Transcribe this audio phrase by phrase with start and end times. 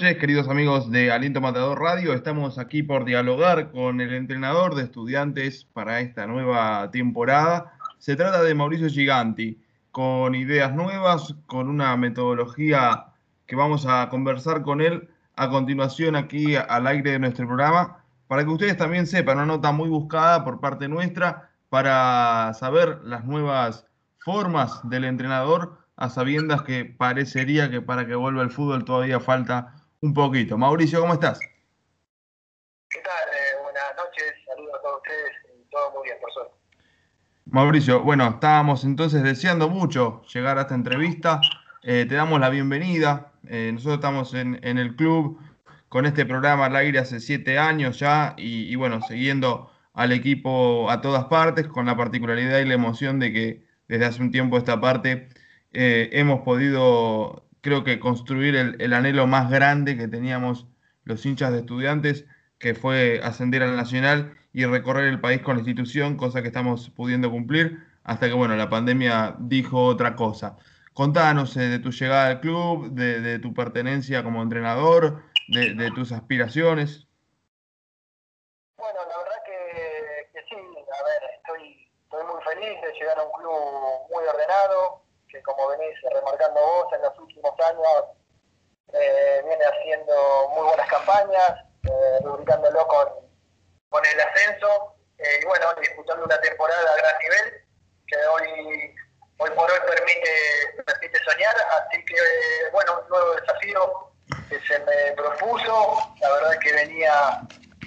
[0.00, 2.14] noches, queridos amigos de Aliento Matador Radio.
[2.14, 7.74] Estamos aquí por dialogar con el entrenador de estudiantes para esta nueva temporada.
[7.98, 9.60] Se trata de Mauricio Giganti,
[9.90, 13.08] con ideas nuevas, con una metodología
[13.44, 18.42] que vamos a conversar con él a continuación aquí al aire de nuestro programa, para
[18.44, 23.84] que ustedes también sepan, una nota muy buscada por parte nuestra para saber las nuevas
[24.16, 29.74] formas del entrenador a sabiendas que parecería que para que vuelva el fútbol todavía falta
[30.00, 30.56] un poquito.
[30.56, 31.38] Mauricio, ¿cómo estás?
[32.88, 33.28] ¿Qué tal?
[33.34, 36.54] Eh, buenas noches, saludos a todos ustedes, y todo muy bien, por suerte.
[37.46, 41.40] Mauricio, bueno, estábamos entonces deseando mucho llegar a esta entrevista.
[41.82, 43.32] Eh, te damos la bienvenida.
[43.48, 45.38] Eh, nosotros estamos en, en, el club
[45.88, 50.90] con este programa al aire hace siete años ya y, y, bueno, siguiendo al equipo
[50.90, 54.56] a todas partes con la particularidad y la emoción de que desde hace un tiempo
[54.56, 55.28] esta parte
[55.72, 60.66] eh, hemos podido, creo que, construir el, el, anhelo más grande que teníamos
[61.04, 62.26] los hinchas de estudiantes,
[62.58, 66.90] que fue ascender al Nacional y recorrer el país con la institución, cosa que estamos
[66.90, 70.56] pudiendo cumplir, hasta que, bueno, la pandemia dijo otra cosa.
[70.92, 76.12] Contanos eh, de tu llegada al club, de, tu pertenencia como entrenador, de, de, tus
[76.12, 77.06] aspiraciones.
[78.76, 83.22] Bueno, la verdad que, que sí, a ver, estoy, estoy muy feliz de llegar a
[83.22, 83.52] un club
[84.10, 88.04] muy ordenado, que como venís remarcando vos en los últimos años
[88.92, 91.52] eh, viene haciendo muy buenas campañas,
[91.84, 93.08] eh, rubricándolo con,
[93.88, 97.64] con el ascenso eh, y bueno, disputando una temporada a gran nivel
[98.06, 98.94] que hoy
[99.38, 102.16] hoy por hoy permite, permite soñar, así que
[102.72, 104.12] bueno, un nuevo desafío
[104.50, 107.40] que se me propuso, la verdad que venía,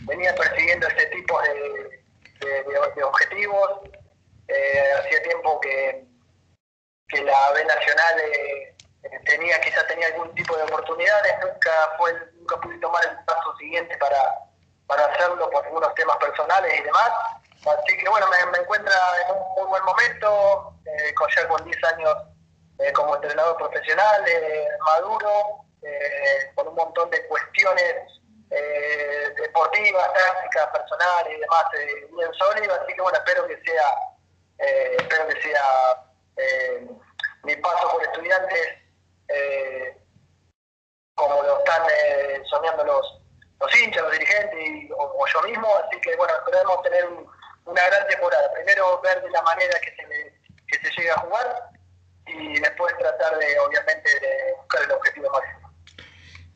[0.08, 2.04] venía persiguiendo este tipo de,
[2.40, 3.82] de, objetivos,
[4.98, 6.08] hacía tiempo que
[7.14, 8.76] que la B Nacional eh,
[9.26, 13.96] tenía quizás tenía algún tipo de oportunidades, nunca fue nunca pude tomar el paso siguiente
[13.98, 14.18] para,
[14.88, 17.12] para hacerlo por algunos temas personales y demás.
[17.66, 18.94] Así que bueno, me, me encuentra
[19.28, 22.16] en un muy buen momento, eh, con ya con 10 años
[22.80, 24.26] eh, como entrenador profesional,
[24.86, 25.60] maduro,
[26.56, 27.96] con un montón de cuestiones
[29.38, 31.66] deportivas, tácticas, personales y demás
[32.16, 33.96] bien sólido, así que bueno, espero que sea,
[35.00, 36.88] espero que sea eh,
[37.44, 38.68] mi paso por estudiantes,
[39.28, 39.98] eh,
[41.16, 43.22] como lo están eh, soñando los,
[43.60, 47.28] los hinchas, los dirigentes y, o, yo mismo, así que bueno, esperemos tener un,
[47.66, 48.52] una gran temporada.
[48.54, 51.70] Primero ver de la manera que se, que se llega a jugar
[52.26, 55.64] y después tratar de, obviamente, de buscar el objetivo máximo.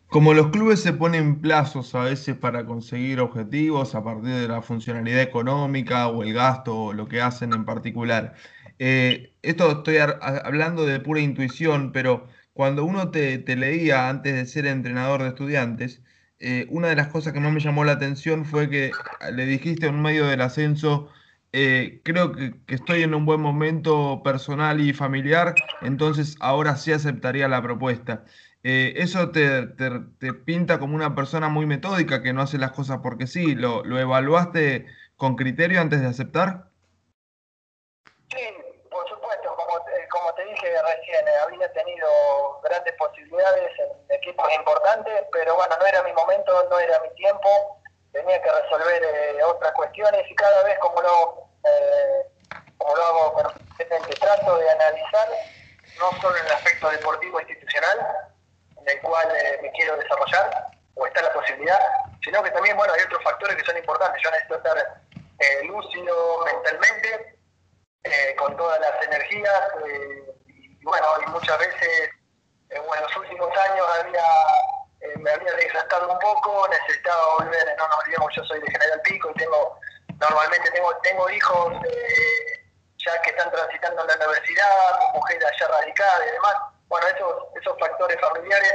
[0.10, 4.62] Como los clubes se ponen plazos a veces para conseguir objetivos a partir de la
[4.62, 8.34] funcionalidad económica o el gasto o lo que hacen en particular,
[8.80, 14.66] eh, esto estoy hablando de pura intuición, pero cuando uno te, leía antes de ser
[14.68, 16.02] entrenador de estudiantes,
[16.40, 18.92] eh, una de las cosas que más me llamó la atención fue que
[19.34, 21.10] le dijiste en medio del ascenso,
[21.54, 27.48] eh, creo que, estoy en un buen momento personal y familiar, entonces ahora sí aceptaría
[27.48, 28.26] la propuesta.
[28.64, 29.66] ¿Eso te,
[30.46, 33.56] pinta como una persona muy metódica que no hace las cosas porque sí?
[33.56, 36.68] ¿Lo, lo evaluaste con criterio antes de aceptar?
[38.38, 38.68] Sí,
[40.84, 46.68] recién, eh, había tenido grandes posibilidades en equipos importantes, pero bueno, no era mi momento,
[46.70, 47.80] no era mi tiempo,
[48.12, 52.30] tenía que resolver eh, otras cuestiones y cada vez como lo, eh,
[52.78, 55.28] como lo hago permanentemente, trato de analizar
[56.00, 58.30] no solo el aspecto deportivo institucional,
[58.82, 59.28] en el cual
[59.62, 61.80] me quiero desarrollar, o está la posibilidad,
[62.24, 64.22] sino que también, bueno, hay otros factores que son importantes.
[64.24, 65.02] Yo necesito estar
[65.64, 67.37] lúcido mentalmente,
[68.38, 69.62] con todas las energías,
[70.84, 72.10] bueno, y muchas veces
[72.70, 74.24] en los últimos años había
[75.00, 79.02] eh, me había desgastado un poco, necesitaba volver, no nos olvidemos, yo soy de General
[79.02, 79.80] Pico y tengo,
[80.20, 82.66] normalmente tengo, tengo hijos eh,
[82.98, 86.56] ya que están transitando en la universidad, mujeres allá radicadas y demás.
[86.88, 88.74] Bueno, esos, esos factores familiares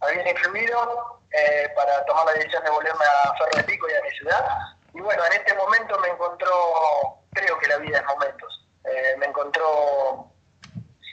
[0.00, 4.02] habían influido eh, para tomar la decisión de volverme a Ferro de Pico y a
[4.02, 4.46] mi ciudad.
[4.92, 9.26] Y bueno, en este momento me encontró, creo que la vida es momentos, eh, me
[9.26, 10.30] encontró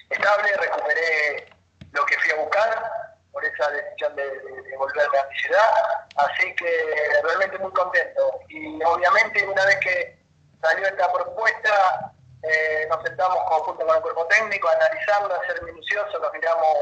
[0.09, 1.49] estable, recuperé
[1.91, 2.91] lo que fui a buscar
[3.31, 5.69] por esa decisión de, de, de, volverme a mi ciudad,
[6.17, 8.39] así que realmente muy contento.
[8.49, 10.21] Y obviamente una vez que,
[10.61, 12.13] salió esta propuesta,
[12.43, 16.77] eh, nos sentamos junto con el cuerpo técnico a analizarla, a ser minuciosos, nos miramos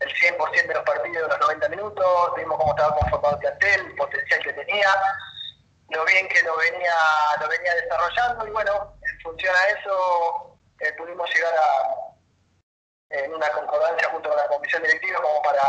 [0.00, 3.86] el 100% de los partidos de los 90 minutos, vimos cómo estaba conformado el plantel,
[3.86, 4.88] el potencial que tenía,
[5.90, 6.94] lo bien que lo venía,
[7.40, 12.14] lo venía desarrollando y bueno, en función a eso eh, pudimos llegar a
[13.10, 15.62] en una concordancia junto con la comisión directiva como para,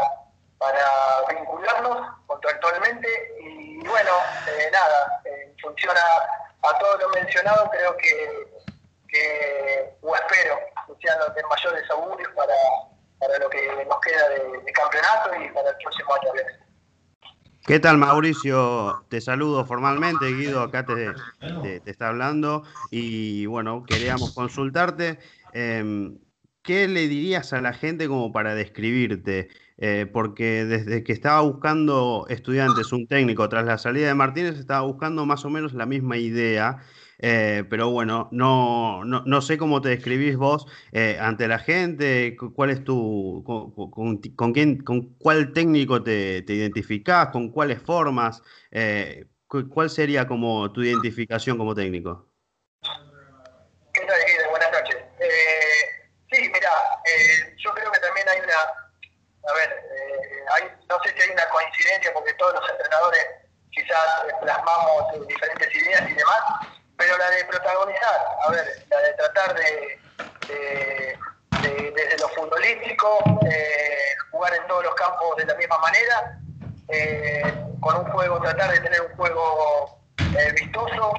[0.57, 3.07] para vincularnos contractualmente
[3.39, 4.12] y bueno,
[4.47, 8.47] eh, nada, en función a, todo lo mencionado creo que,
[9.07, 12.56] que o espero que sean los mayores augurios para,
[13.19, 16.31] para lo que nos queda de, de campeonato y para el próximo año.
[17.65, 19.06] ¿Qué tal Mauricio?
[19.09, 21.15] Te saludo formalmente, Guido, acá te,
[21.62, 25.17] está hablando y bueno, queríamos consultarte.
[25.51, 26.12] Eh,
[26.62, 29.50] ¿Qué le dirías a la gente como para describirte?
[29.77, 34.81] Eh, porque desde que estaba buscando estudiantes, un técnico, tras la salida de Martínez, estaba
[34.81, 36.79] buscando más o menos la misma idea.
[37.19, 42.35] Eh, pero bueno, no, no, no, sé cómo te describís vos eh, ante la gente,
[42.53, 48.41] cuál es tu, con, con, quién, con cuál técnico te, te identificás, con cuáles formas,
[48.71, 52.27] eh, cuál sería como tu identificación como técnico.
[53.94, 54.50] ¿Qué tal, Guido?
[54.50, 54.97] Buenas noches.
[55.19, 56.69] Eh, sí, mira,
[57.06, 61.29] eh, yo creo que también hay una, a ver, eh, hay, no sé si hay
[61.29, 63.25] una coincidencia porque todos los entrenadores
[63.71, 66.68] quizás plasmamos diferentes ideas y demás,
[67.06, 70.00] pero la de protagonizar, a ver, la de tratar de,
[70.48, 71.18] de,
[71.62, 76.40] de desde lo futbolístico, eh, jugar en todos los campos de la misma manera,
[76.88, 81.13] eh, con un juego, tratar de tener un juego eh, vistoso,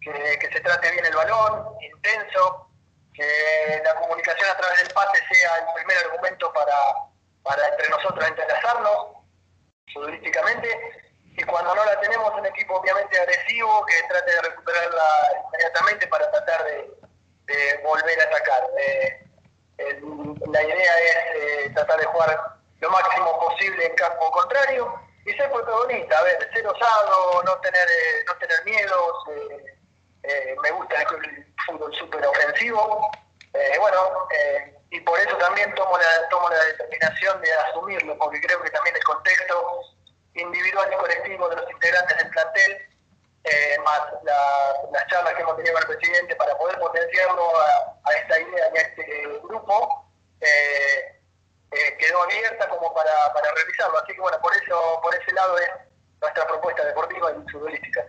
[0.00, 2.68] que, que, se trate bien el balón, intenso,
[3.12, 6.76] que la comunicación a través del pase sea el primer argumento para,
[7.42, 9.16] para entre nosotros entrelazarnos
[9.92, 11.07] futbolísticamente
[11.38, 15.04] y cuando no la tenemos un equipo obviamente agresivo que trate de recuperarla
[15.46, 16.98] inmediatamente para tratar de,
[17.84, 18.62] volver a atacar.
[18.76, 19.24] Eh,
[20.50, 25.50] la idea es eh, tratar de jugar lo máximo posible en campo contrario y ser
[25.50, 29.14] protagonista, a ver, ser osado, no tener, eh, no tener miedos,
[30.24, 33.10] eh, me gusta el fútbol súper ofensivo,
[33.78, 34.28] bueno,
[34.90, 38.96] y por eso también tomo la, tomo la determinación de asumirlo, porque creo que también
[38.96, 39.97] el contexto
[40.40, 42.72] individual y colectivo de los integrantes del plantel,
[43.44, 48.12] eh, más la, las charlas que hemos tenido con el presidente para poder potenciarlo a,
[48.12, 51.20] esta idea y a este grupo, eh,
[51.70, 53.98] eh, quedó abierta como para, para realizarlo.
[53.98, 55.68] Así que bueno, por eso, por ese lado es
[56.20, 58.04] nuestra propuesta deportiva y futbolística.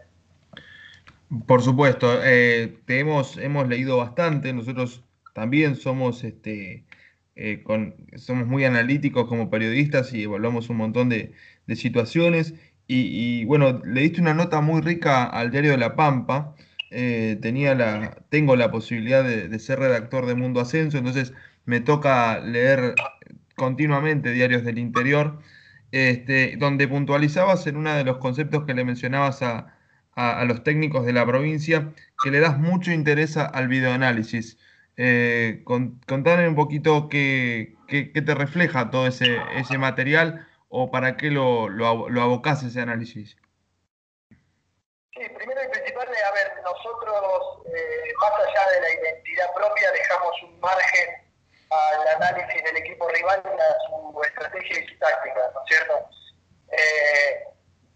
[1.48, 5.04] Por supuesto, te hemos, hemos leído bastante, nosotros
[5.34, 6.84] también somos este,
[7.42, 7.64] eh,
[8.18, 11.34] somos muy analíticos como periodistas y evaluamos un montón de,
[11.76, 12.54] situaciones.
[12.88, 16.56] Y, bueno, le diste una nota muy rica al diario de La Pampa.
[16.92, 21.34] Eh, tenía la, tengo la posibilidad de, ser redactor de Mundo Ascenso, entonces
[21.66, 22.96] me toca leer
[23.56, 25.40] continuamente diarios del interior,
[25.92, 29.76] este, donde puntualizabas en uno de los conceptos que le mencionabas a,
[30.16, 34.58] a los técnicos de la provincia, que le das mucho interés al videoanálisis.
[35.02, 41.16] Eh, con, contame un poquito qué, qué, te refleja todo ese, ese material o para
[41.16, 43.38] qué lo, lo, lo abocás ese análisis?
[44.28, 50.34] Sí, primero y principal, a ver, nosotros, eh, más allá de la identidad propia, dejamos
[50.44, 51.10] un margen
[51.70, 56.10] al análisis del equipo rival, a su estrategia y su táctica, ¿no es cierto?
[56.74, 57.44] Eh,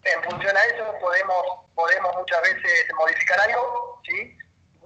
[0.05, 1.43] en función a eso podemos,
[1.75, 4.38] podemos muchas veces modificar algo, ¿sí?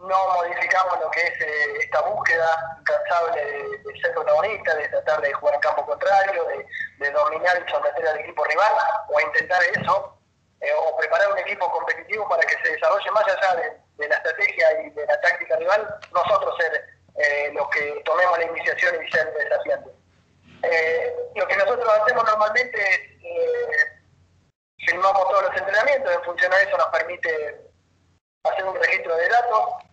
[0.07, 5.33] No modificamos lo que es eh, esta búsqueda incansable de, ser protagonista, de tratar de
[5.33, 6.45] jugar en campo contrario,
[6.99, 8.73] de, dominar y someter al equipo rival,
[9.09, 10.17] o intentar eso,
[10.61, 14.81] eh, o preparar un equipo competitivo para que se desarrolle más allá de, la estrategia
[14.81, 16.85] y de la táctica rival, nosotros ser
[17.17, 19.93] eh, los que tomemos la iniciación y ser desafiantes.
[21.35, 22.99] Lo que nosotros hacemos normalmente es
[24.85, 27.61] firmamos todos los entrenamientos, en función a eso nos permite
[28.43, 29.86] hacer un registro de datos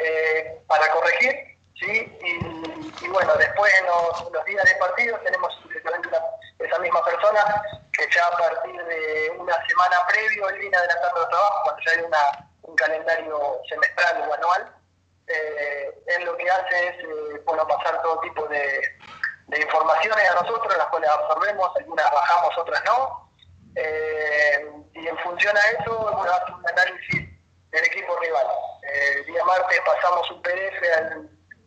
[0.00, 2.18] eh, para corregir, ¿sí?
[3.02, 5.52] Y, bueno, después en los, días de partido tenemos
[6.58, 11.28] esa misma persona que ya a partir de una semana previo él viene adelantando el
[11.28, 14.74] trabajo, cuando ya hay una, un calendario semestral o anual,
[15.26, 18.82] eh, él lo que hace es eh, bueno, pasar todo tipo de,
[19.46, 23.30] de, informaciones a nosotros, las cuales absorbemos, algunas bajamos, otras no,
[23.76, 27.30] eh, y en función a eso, bueno, hace un análisis
[27.70, 28.46] del equipo rival.
[28.92, 30.82] El día martes pasamos un PDF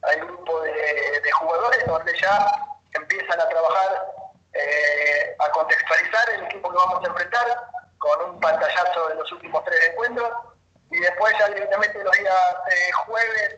[0.02, 2.52] al, grupo de, jugadores donde ya
[2.94, 4.14] empiezan a trabajar,
[4.54, 9.64] eh, a contextualizar el equipo que vamos a enfrentar con un pantallazo de los últimos
[9.64, 10.32] tres encuentros.
[10.92, 13.56] Y después ya directamente los días eh, jueves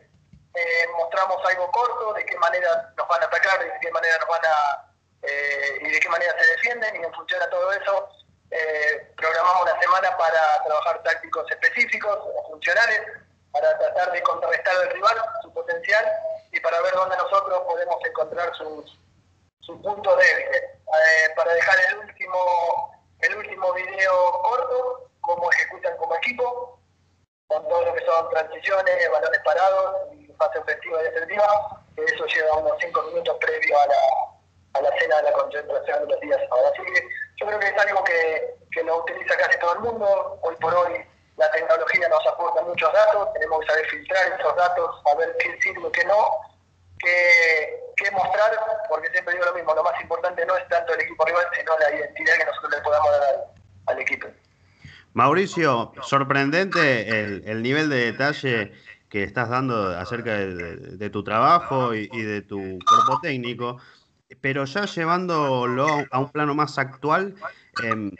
[0.53, 4.27] eh, mostramos algo corto, de qué manera nos van a atacar, de qué manera nos
[4.27, 4.91] van a
[5.81, 7.01] y de qué manera se defienden.
[7.01, 8.09] Y en función a todo eso
[9.17, 13.24] programamos una semana para trabajar tácticos específicos funcionales
[13.55, 16.05] para tratar de contrarrestar al rival su potencial
[16.51, 18.99] y para ver dónde nosotros podemos encontrar sus,
[19.81, 20.61] puntos débiles.
[20.61, 26.79] Eh, para dejar el último el último video corto, cómo ejecutan como equipo,
[27.47, 32.57] con todo lo que son transiciones, balones parados y fase ofensiva y defensiva, eso lleva
[32.57, 36.41] unos 5 minutos previo a la, a la cena de la concentración de los días
[36.51, 36.71] ahora.
[36.73, 37.07] Que
[37.37, 40.39] yo creo que es algo que, que lo utiliza casi todo el mundo.
[40.41, 41.05] Hoy por hoy
[41.37, 45.91] la tecnología nos aporta muchos datos, tenemos que saber filtrar esos datos, saber qué sirve,
[45.91, 46.27] qué no,
[46.99, 48.51] qué, qué mostrar,
[48.89, 51.77] porque siempre digo lo mismo, lo más importante no es tanto el equipo rival, sino
[51.77, 53.35] la identidad que nosotros le podamos dar
[53.87, 54.27] al, equipo.
[55.13, 58.73] Mauricio, sorprendente el, el, nivel de detalle
[59.09, 63.77] que estás dando acerca de tu trabajo y, y, de tu cuerpo técnico,
[64.41, 67.35] pero ya llevándolo a un plano más actual,
[67.83, 68.11] eh,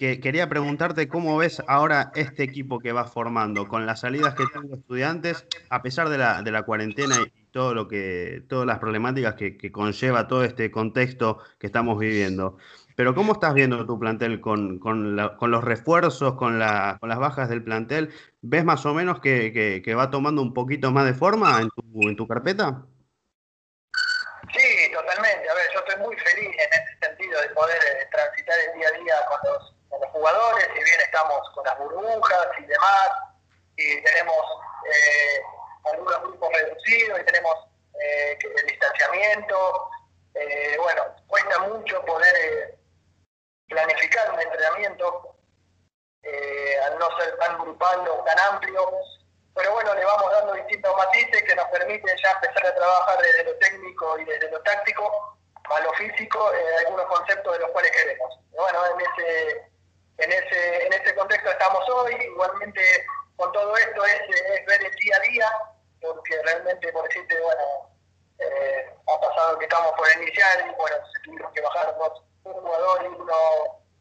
[0.00, 4.44] que quería preguntarte cómo ves ahora este equipo que vas formando, con las salidas que
[4.50, 8.78] tuvo estudiantes, a pesar de la, de la cuarentena y todo lo que, todas las
[8.78, 12.56] problemáticas que, que conlleva todo este contexto que estamos viviendo.
[12.96, 17.18] Pero ¿cómo estás viendo tu plantel con, con, con los refuerzos, con, la, con, las
[17.18, 18.10] bajas del plantel?
[18.40, 21.68] ¿Ves más o menos que, que, que, va tomando un poquito más de forma en
[21.68, 22.86] tu, en tu carpeta?
[24.50, 25.46] Sí, totalmente.
[25.46, 28.88] A ver, yo estoy muy feliz en ese sentido de poder eh, transitar el día
[28.88, 33.10] a día con los, con los jugadores, si bien estamos con las burbujas y demás,
[33.76, 34.44] y tenemos
[34.86, 35.42] eh,
[35.92, 37.54] algunos grupos reducidos y tenemos
[38.00, 39.90] eh, el distanciamiento.
[40.34, 42.78] Eh, bueno, cuesta mucho poder eh,
[43.68, 45.36] planificar un entrenamiento
[46.22, 48.90] eh, al no ser tan grupal o tan amplio,
[49.54, 53.44] pero bueno, le vamos dando distintos matices que nos permiten ya empezar a trabajar desde
[53.44, 56.50] lo técnico y desde lo táctico a lo físico
[56.84, 58.38] algunos conceptos de los cuales queremos.
[58.50, 59.69] Bueno, en ese,
[60.20, 62.82] en ese, en ese contexto estamos hoy, igualmente
[63.36, 65.50] con todo esto es, ver el día a día,
[66.00, 67.90] porque realmente, por decirte, bueno,
[68.38, 72.52] eh, ha pasado que estamos por iniciar y bueno, se tuvieron que bajar dos, un
[72.52, 73.34] jugador y uno,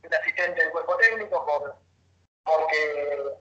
[0.04, 1.76] un asistente del cuerpo técnico por,
[2.44, 3.38] porque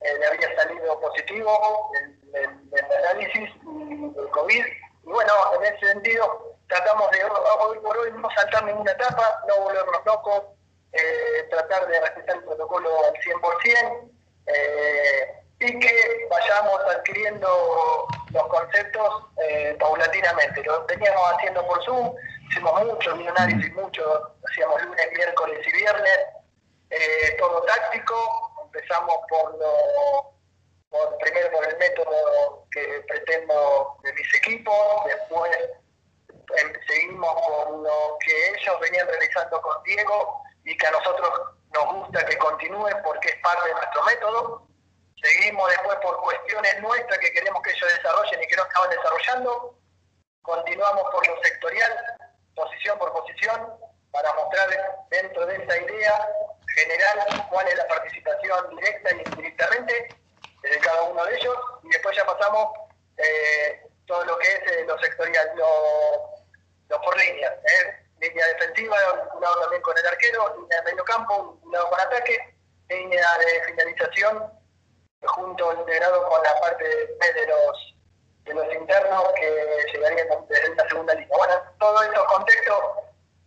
[0.00, 4.64] eh, le había salido positivo el, el, el análisis del COVID.
[4.66, 9.60] Y bueno, en ese sentido, tratamos de hoy por hoy no saltar ninguna etapa, no
[9.60, 10.55] volvernos locos,
[10.96, 14.10] eh, tratar de respetar el protocolo al 100%.
[14.46, 20.62] Eh, y que vayamos adquiriendo los conceptos eh, paulatinamente.
[20.64, 22.14] Lo veníamos haciendo por Zoom,
[22.50, 26.18] hicimos mucho, un análisis mucho, hacíamos lunes, miércoles y viernes,
[26.90, 35.04] eh, todo táctico, empezamos por lo, primero por el método que pretendo de mis equipos,
[35.06, 35.50] después
[36.58, 41.30] em, seguimos por lo que ellos venían realizando con Diego y que a nosotros
[41.72, 44.66] nos gusta que continúe porque es parte de nuestro método
[45.22, 49.78] Seguimos después por cuestiones nuestras que queremos que ellos desarrollen y que no estaban desarrollando.
[50.42, 52.18] Continuamos por lo sectorial,
[52.54, 53.78] posición por posición,
[54.12, 54.68] para mostrar
[55.10, 56.28] dentro de esa idea
[56.76, 60.08] general cuál es la participación directa y indirectamente
[60.62, 61.56] de cada uno de ellos.
[61.84, 62.68] Y después ya pasamos
[63.16, 67.54] eh, todo lo que es eh, lo sectorial, lo, por líneas.
[67.64, 68.05] ¿eh?
[68.20, 72.56] Línea defensiva, vinculado también con el arquero, línea de medio campo, vinculado con ataque,
[72.88, 74.52] línea de finalización
[75.22, 77.96] junto integrado con la parte de los
[78.44, 81.36] de los internos que llegarían desde la segunda línea.
[81.36, 82.78] Bueno, todos estos contextos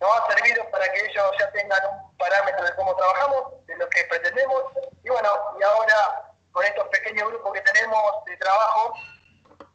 [0.01, 3.89] nos ha servido para que ellos ya tengan un parámetro de cómo trabajamos, de lo
[3.89, 4.63] que pretendemos,
[5.03, 8.93] y bueno, y ahora con estos pequeños grupos que tenemos de trabajo,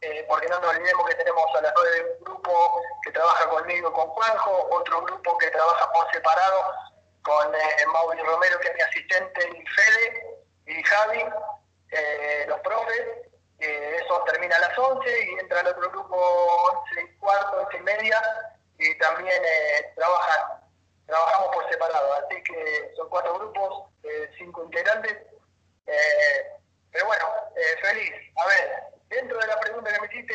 [0.00, 3.92] eh, porque no nos olvidemos que tenemos a las nueve un grupo que trabaja conmigo,
[3.92, 6.74] con Juanjo, otro grupo que trabaja por separado
[7.24, 11.24] con eh, Mauri Romero, que es mi asistente, y Fede, y Javi,
[11.90, 13.02] eh, los profes,
[13.58, 17.80] eso termina a las 11 y entra el otro grupo 11 y cuarto, 11 y
[17.80, 18.22] media,
[18.78, 20.60] y también eh, trabajan,
[21.06, 23.84] trabajamos por separado, así que son cuatro grupos,
[24.36, 25.16] cinco integrantes,
[26.92, 27.26] pero bueno,
[27.80, 28.12] feliz.
[28.36, 28.93] A ver,
[29.25, 30.35] dentro de la pregunta que me hiciste,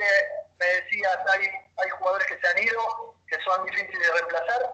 [0.58, 4.74] me decías, hay, hay jugadores que se han ido, que son difíciles de reemplazar,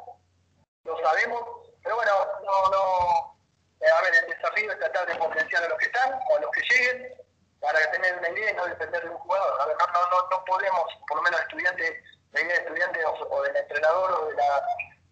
[0.85, 1.43] lo sabemos,
[1.83, 2.11] pero bueno,
[2.45, 3.37] no, no,
[3.81, 6.39] eh, a ver, el desafío es tratar de potenciar a los que están o a
[6.39, 7.13] los que lleguen
[7.59, 9.61] para tener una idea y no depender de un jugador.
[9.61, 13.43] A ver, no, no, no podemos, por lo menos estudiante, la idea de estudiante o,
[13.43, 14.63] del entrenador o de, la,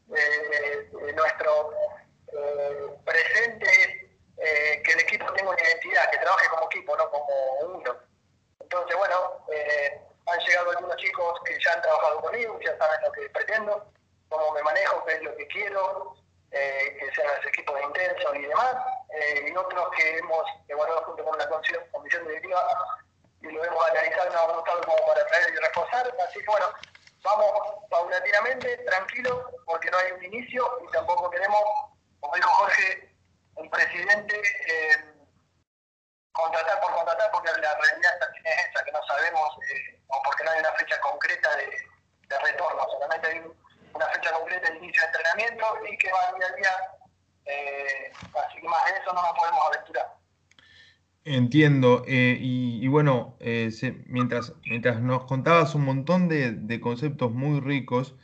[0.07, 1.73] de, nuestro
[2.27, 3.87] eh, presente es
[4.37, 7.27] eh, que el equipo tenga una identidad, que trabaje como equipo, no como
[8.73, 13.11] entonces, bueno, eh, han llegado algunos chicos que ya han trabajado conmigo, ya saben lo
[13.11, 13.85] que pretendo,
[14.29, 16.15] cómo me manejo, qué es lo que quiero,
[16.49, 18.75] eh, que sean los equipos de intenso y demás,
[19.13, 22.67] eh, y otros que hemos evaluado junto con la comisión directiva
[23.41, 26.15] y lo hemos analizado y nos ha gustado como para traer y reforzar.
[26.27, 26.65] Así que bueno,
[27.21, 27.51] vamos
[27.91, 31.61] paulatinamente, tranquilo, porque no hay un inicio y tampoco queremos,
[32.19, 33.13] como dijo Jorge,
[33.55, 34.41] un presidente
[36.33, 40.43] contratar por contratar, porque la realidad también es esa, que no sabemos, eh, o porque
[40.43, 41.65] no hay una fecha concreta de,
[42.27, 43.41] de retorno, solamente hay
[43.93, 46.71] una fecha concreta de inicio de entrenamiento y que va día a día,
[47.45, 48.13] eh,
[48.47, 50.07] así que más de eso no nos podemos aventurar.
[51.25, 52.03] Entiendo.
[52.05, 53.37] Eh, y, bueno,
[54.07, 58.15] mientras, mientras nos contabas un montón de, de conceptos muy ricos,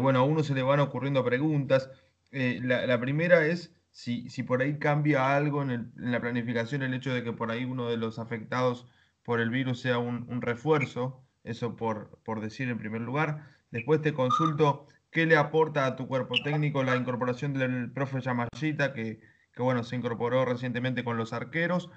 [0.00, 1.88] bueno, a uno se le van ocurriendo preguntas.
[2.30, 6.94] La, primera es si, si, por ahí cambia algo en, el, en, la planificación el
[6.94, 8.88] hecho de que por ahí uno de los afectados
[9.22, 13.46] por el virus sea un, un refuerzo, eso por, por decir en primer lugar.
[13.70, 18.92] Después te consulto qué le aporta a tu cuerpo técnico la incorporación del profe Yamashita,
[18.92, 19.20] que,
[19.52, 21.88] que bueno, se incorporó recientemente con los arqueros.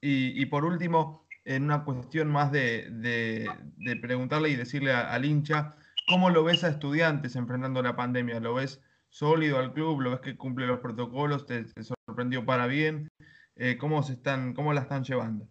[0.00, 5.12] Y, y, por último, en una cuestión más de, de, de preguntarle y decirle a,
[5.12, 5.74] al hincha,
[6.06, 8.38] ¿cómo lo ves a estudiantes enfrentando la pandemia?
[8.38, 8.80] ¿Lo ves
[9.10, 10.00] sólido al club?
[10.00, 11.46] ¿Lo ves que cumple los protocolos?
[11.46, 13.08] ¿Te, sorprendió para bien?
[13.56, 15.46] Eh, ¿cómo, se están, ¿Cómo la están llevando?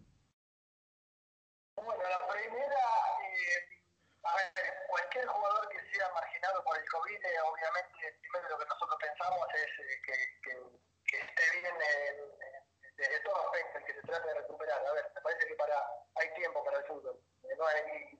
[1.76, 2.84] Bueno, la primera,
[3.22, 3.80] eh,
[4.24, 8.66] a ver, cualquier jugador que sea marginado por el COVID, eh, obviamente, primero lo que
[8.66, 12.60] nosotros pensamos es eh, que, esté bien en
[13.00, 14.86] desde todo aspecto en que se trate de recuperar.
[14.86, 15.74] A ver, me parece que para
[16.16, 17.16] hay tiempo para el fútbol.
[17.44, 18.18] Eh, no hay,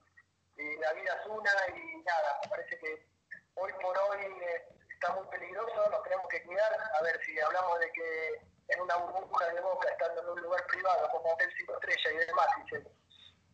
[0.57, 3.07] y la vida es una y nada, me parece que
[3.55, 6.71] hoy por hoy eh, está muy peligroso, nos tenemos que cuidar.
[6.99, 10.65] A ver, si hablamos de que en una burbuja de boca, estando en un lugar
[10.67, 12.83] privado como Hotel 5 Estrella y demás, y se,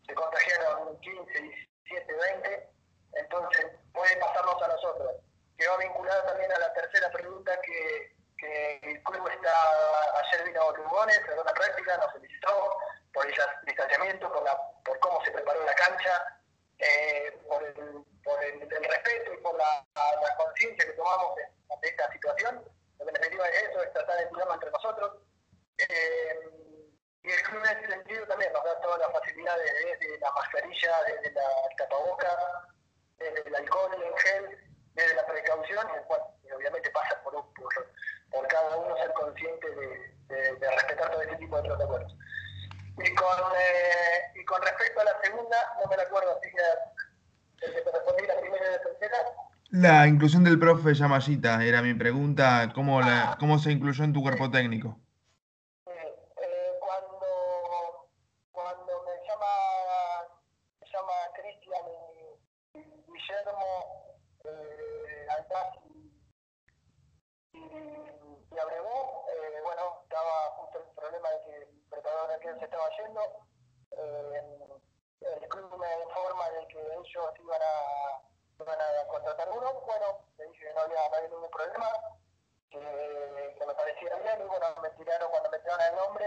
[0.08, 2.70] se contagiaron 15, 17, 20,
[3.14, 5.12] entonces puede pasarnos a nosotros.
[5.58, 9.54] Que va vinculada también a la tercera pregunta que que el club está,
[10.24, 12.78] ayer vino Lugones, a una práctica, nos felicitó
[13.14, 13.34] por el
[13.66, 16.40] distanciamiento, por, la, por cómo se preparó la cancha,
[16.78, 21.44] eh, por, el, por el, el, respeto y por la, la conciencia que tomamos de,
[21.82, 22.64] de, esta situación.
[23.00, 25.22] Lo que en definitiva es eso, es tratar de cuidarnos entre nosotros.
[25.80, 26.50] Eh,
[27.24, 31.04] y el club en ese sentido también nos da todas las facilidades desde la mascarilla,
[31.04, 31.44] desde la
[31.78, 32.68] tapaboca,
[33.18, 37.74] desde el alcohol en gel, desde la precaución, y, bueno, y obviamente pasa por, por
[38.32, 39.68] por cada uno ser consciente
[40.30, 42.16] de, respetar todo este tipo de protocolos.
[42.98, 46.62] Y con, eh, y con respecto a la segunda, no me la acuerdo, así que
[48.28, 49.18] la primera y la tercera.
[49.70, 54.22] La inclusión del profe Yamashita era mi pregunta, ¿cómo, la, cómo se incluyó en tu
[54.22, 54.98] cuerpo técnico?
[55.86, 58.10] Eh, cuando,
[58.52, 59.54] cuando me llama,
[60.80, 61.86] me llama Cristian
[62.74, 62.80] y,
[63.12, 65.76] Guillermo eh, Altaz
[67.54, 67.58] y,
[68.58, 72.90] y Abrevó, eh, bueno, estaba justo el problema de que el preparador aquel se estaba
[72.98, 73.22] yendo.
[73.92, 74.42] Eh,
[75.22, 78.22] el club me informa de que ellos iban a,
[78.60, 79.82] iban a contratar uno.
[79.86, 81.88] Bueno, le dije que no había, no había ningún problema,
[82.72, 82.80] que,
[83.60, 84.42] que, me parecía bien.
[84.42, 86.26] Y bueno, me tiraron, cuando me tiraron el nombre,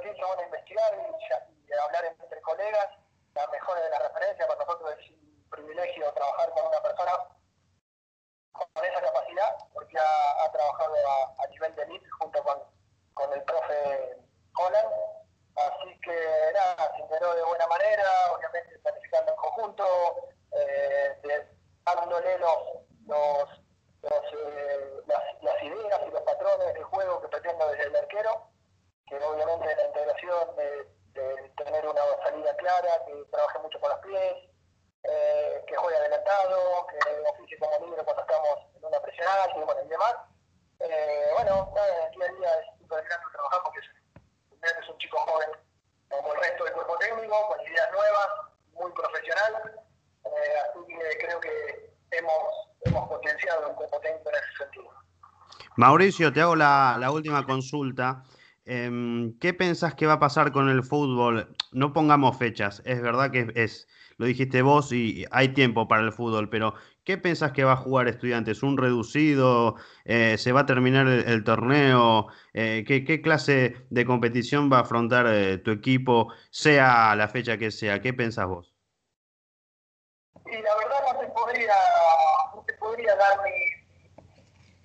[0.00, 2.88] que hice fue investigar y, y hablar entre colegas,
[3.34, 4.48] las mejores de las referencias.
[4.48, 7.12] Para nosotros es un privilegio trabajar con una persona
[8.52, 10.94] con esa capacidad, porque ha, trabajado
[11.38, 12.58] a, nivel de elite junto con,
[13.14, 14.16] con el profe
[14.56, 14.92] Holland.
[15.56, 19.84] Así que nada, se integró de buena manera, obviamente planificando en conjunto,
[20.52, 21.48] eh,
[21.84, 22.58] dándole los,
[23.06, 23.48] los,
[24.02, 28.50] los eh, las, las, ideas y los patrones de juego que pretendo desde el arquero,
[29.08, 30.96] que obviamente la integración de,
[31.56, 34.34] tener una salida clara, que trabaje mucho con los pies,
[35.04, 36.98] eh, que juegue adelantado, que
[37.30, 40.14] oficie como libre cuando estamos en una presión alta y, bueno, y demás.
[40.80, 45.48] Eh, bueno, nada, día a día es súper trabajar porque es, un chico joven
[46.10, 48.28] como el resto del cuerpo técnico, con ideas nuevas,
[48.74, 49.80] muy profesional,
[50.24, 54.90] eh, así que creo que hemos, hemos potenciado el cuerpo técnico en ese sentido.
[55.76, 58.22] Mauricio, te hago la, la última consulta.
[58.66, 61.54] Eh, ¿Qué pensás que va a pasar con el fútbol?
[61.72, 63.86] No pongamos fechas, es verdad que es,
[64.18, 66.74] lo dijiste vos y hay tiempo para el fútbol, pero
[67.04, 68.64] ¿qué pensás que va a jugar estudiantes?
[68.64, 69.76] ¿Un reducido?
[70.04, 72.26] Eh, ¿Se va a terminar el, torneo?
[72.54, 77.58] Eh, ¿qué, ¿qué, clase de competición va a afrontar eh, tu equipo, sea la fecha
[77.58, 78.00] que sea?
[78.00, 78.74] ¿Qué pensás vos?
[80.46, 81.74] Y la verdad no te podría,
[82.54, 83.75] no te podría dar mi...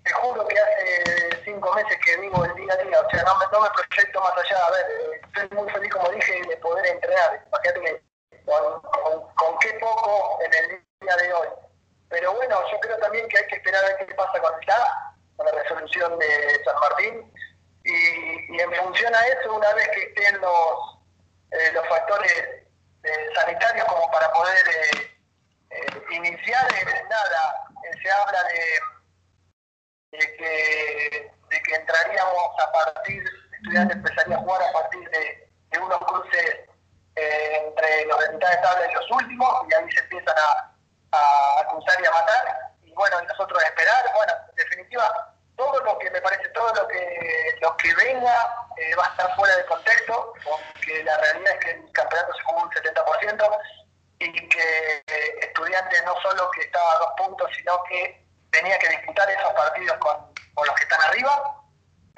[0.04, 3.38] Te juro que hace cinco meses que vivo el día a día, o sea, no
[3.38, 4.66] me, no me proyecto más allá.
[4.66, 4.86] A ver,
[5.24, 7.44] estoy muy feliz, como dije, de poder entrenar.
[7.48, 8.04] Imagínate
[8.46, 11.48] con, qué poco en el día de hoy.
[12.10, 14.88] Pero bueno, yo creo también que hay que esperar a ver qué pasa con TAP,
[15.38, 17.34] con la resolución de San Martín,
[17.84, 18.32] y,
[18.92, 20.98] solución a eso una vez que estén los,
[21.52, 22.32] eh, los factores
[23.04, 24.66] eh, sanitarios como para poder
[26.12, 26.68] iniciar.
[27.10, 27.68] nada,
[28.02, 28.80] se habla de,
[30.12, 35.80] de, que, de que entraríamos a partir, estudiantes empezaría a jugar a partir de, de
[35.80, 36.70] unos cruces
[37.16, 41.68] entre los de mitad de tabla y los últimos, y ahí se empiezan a, a
[41.68, 42.72] cruzar y a matar.
[42.84, 47.58] Y bueno, nosotros esperar, bueno, en definitiva, todo lo que me parece, todo lo que
[47.62, 51.72] lo que venga eh, va a estar fuera de contexto, porque la realidad es que
[51.72, 53.60] el campeonato se jugó un 70%
[54.20, 58.21] y que eh, estudiantes no solo que estaba a dos puntos, sino que
[58.52, 60.32] tenía que disputar esos partidos con,
[60.66, 61.64] los que están arriba.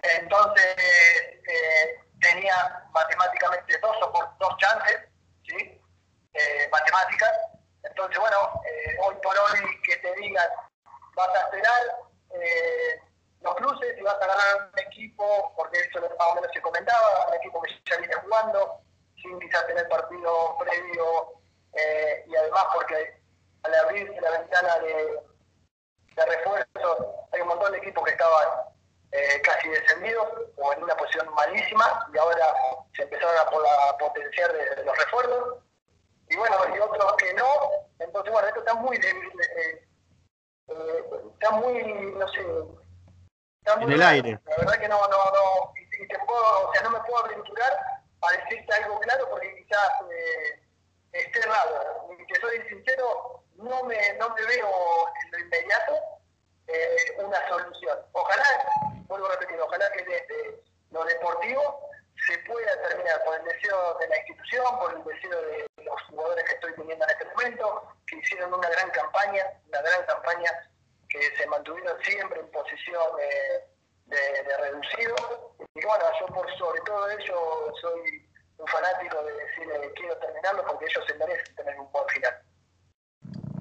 [0.02, 3.96] Entonces eh, tenía matemáticamente dos,
[4.40, 5.00] dos chances,
[5.48, 5.82] ¿sí?
[6.72, 7.32] matemáticas.
[7.84, 8.62] Entonces, bueno,
[9.04, 10.50] hoy por hoy que te digan,
[11.16, 11.82] vas a esperar,
[13.44, 17.28] los cruces y vas a ganar un equipo, porque eso más o menos se comentaba,
[17.28, 18.80] un equipo que ya viene jugando,
[19.22, 21.34] sin quizás tener partido previo,
[21.74, 23.22] eh, y además porque
[23.64, 25.20] al abrirse la ventana de,
[26.16, 28.48] de refuerzo, hay un montón de equipos que estaban
[29.12, 32.46] eh, casi descendidos o en una posición malísima, y ahora
[32.96, 35.58] se empezaron a, potenciar de, los refuerzos,
[36.30, 37.48] y bueno, y otros que no,
[38.00, 39.88] entonces bueno, esto está muy débil, eh,
[41.34, 41.84] está muy,
[42.18, 42.42] no sé,
[43.66, 44.40] en el aire.
[44.46, 47.72] La verdad que no, no, no, y, te puedo, o sea, no me puedo aventurar
[48.22, 50.64] a decirte algo claro porque quizás eh,
[51.14, 52.10] esté raro.
[52.20, 55.94] Y que soy sincero, no me, no me veo en lo inmediato
[56.68, 57.98] eh, una solución.
[58.12, 58.44] Ojalá,
[59.08, 61.90] vuelvo a repetir, ojalá que desde lo deportivo
[62.28, 66.44] se pueda terminar por el deseo de la institución, por el deseo de los jugadores
[66.46, 70.52] que estoy teniendo en este momento, que hicieron una gran campaña, una gran campaña
[71.10, 75.16] que se mantuvieron siempre en posición de, reducido.
[75.74, 80.66] Y bueno, yo por sobre todo ello soy un fanático de decir eh, quiero terminarlo
[80.66, 82.42] porque ellos se merecen tener un buen final.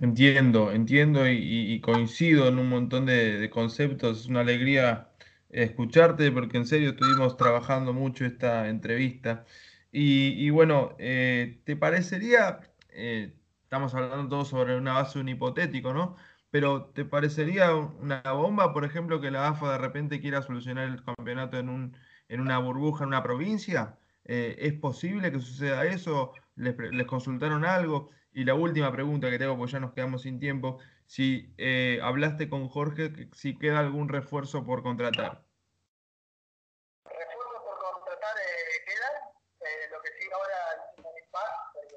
[0.03, 4.23] Entiendo, entiendo y, coincido en un montón de, conceptos.
[4.23, 5.09] Es una alegría
[5.49, 9.45] escucharte porque en serio estuvimos trabajando mucho esta entrevista.
[9.93, 12.61] Y, bueno, eh, ¿te parecería,
[12.91, 16.17] eh, estamos hablando todo sobre una base un hipotético, ¿no?
[16.51, 21.03] pero ¿te parecería una bomba, por ejemplo, que la AFA de repente quiera solucionar el
[21.03, 21.97] campeonato en, un,
[22.29, 23.99] en una burbuja en una provincia?
[24.25, 26.33] Eh, ¿Es posible que suceda eso?
[26.57, 26.75] ¿Les,
[27.07, 28.11] consultaron algo?
[28.33, 32.49] Y la última pregunta que tengo, porque ya nos quedamos sin tiempo, si eh, hablaste
[32.49, 35.45] con Jorge, si queda algún refuerzo por contratar.
[37.05, 40.57] Refuerzo por contratar eh, queda, lo que sí ahora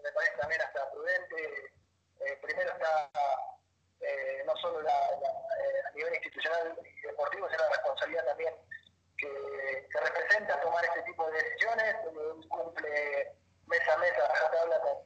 [0.03, 1.71] me parece también hasta prudente,
[2.41, 3.11] primero está
[4.05, 8.53] eh, no solo la, eh, a nivel institucional y deportivo, sino la responsabilidad también
[9.17, 11.95] que, que representa tomar este tipo de decisiones,
[12.49, 13.35] cumple
[13.67, 15.04] mes a mes a tabla con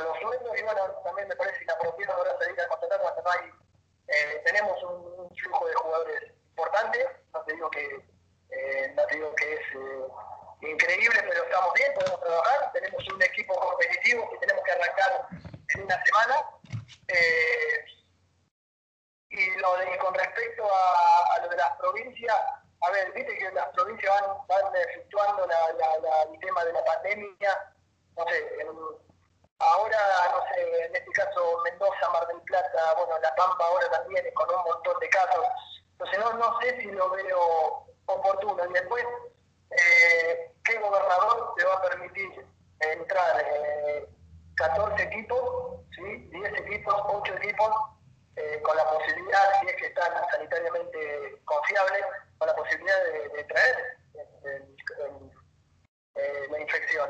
[0.00, 3.50] los sueldos y bueno, también me parece inapropiado ahora salir a contratar cuando no hay,
[4.08, 8.04] eh, tenemos un, flujo de jugadores importante, no te digo que,
[8.96, 9.60] no te digo que es
[10.62, 15.28] increíble, pero estamos bien, podemos trabajar, tenemos un equipo competitivo que tenemos que arrancar
[15.74, 16.44] en una semana.
[17.08, 17.84] Eh,
[19.30, 22.36] y lo de, con respecto a, lo de las provincias,
[22.80, 27.74] a ver, viste que las provincias van, van efectuando el tema de la pandemia,
[28.16, 28.66] no sé,
[29.58, 29.98] ahora,
[30.32, 34.48] no sé, en este caso Mendoza, Mar del Plata, bueno, La Pampa ahora también, con
[34.48, 35.44] un montón de casos.
[35.92, 38.64] Entonces no, no sé si lo veo oportuno.
[38.66, 39.04] Y después,
[39.70, 42.46] eh, ¿qué gobernador te va a permitir
[42.80, 44.08] entrar eh,
[44.56, 46.28] 14 equipos, ¿sí?
[46.30, 47.70] 10 equipos, 8 equipos?
[48.38, 52.04] Eh, con la posibilidad, si es que están sanitariamente confiables,
[52.38, 52.96] con la posibilidad
[53.34, 53.98] de, traer
[56.14, 56.46] eh,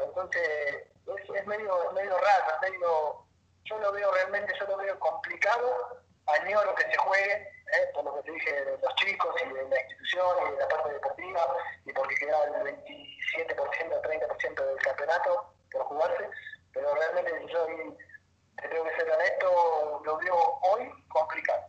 [0.04, 0.88] Entonces,
[1.34, 3.26] es, medio, medio raro, medio,
[3.64, 8.14] yo lo veo realmente, yo lo veo complicado, añoro que se juegue, eh, por lo
[8.16, 11.56] que te dije de los chicos y de la institución y de la parte deportiva,
[11.84, 16.30] y porque quedaba el 27% o 30% del campeonato por jugarse,
[16.72, 21.62] pero realmente yo tengo que ser honesto, lo veo hoy complicado.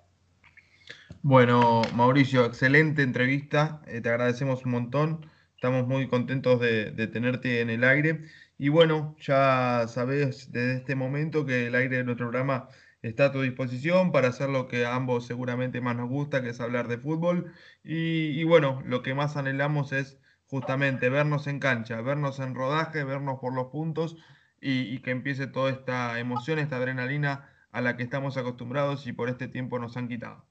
[1.22, 7.70] Bueno, Mauricio, excelente entrevista, eh, te agradecemos un montón, estamos muy contentos de, tenerte en
[7.70, 8.22] el aire
[8.58, 12.70] y bueno, ya sabes desde este momento que el aire de nuestro programa
[13.02, 16.50] está a tu disposición para hacer lo que a ambos seguramente más nos gusta, que
[16.52, 17.52] es hablar de fútbol
[17.84, 20.18] y, bueno, lo que más anhelamos es
[20.48, 24.16] justamente vernos en cancha, vernos en rodaje, vernos por los puntos
[24.62, 29.28] y, que empiece toda esta emoción, esta adrenalina a la que estamos acostumbrados y por
[29.28, 30.49] este tiempo nos han quitado.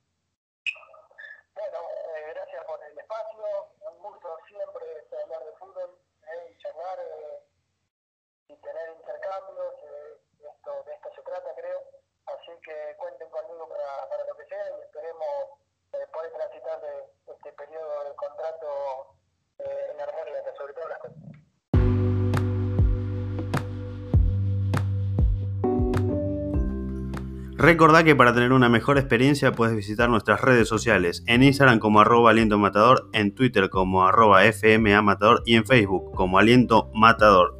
[27.58, 32.00] Recordá que para tener una mejor experiencia puedes visitar nuestras redes sociales, en Instagram como
[32.00, 37.57] arroba aliento matador, en Twitter como arroba FMA matador y en Facebook como aliento matador.